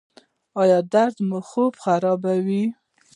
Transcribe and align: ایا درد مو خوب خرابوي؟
ایا 0.61 0.79
درد 0.93 1.15
مو 1.27 1.39
خوب 1.49 1.73
خرابوي؟ 1.83 2.63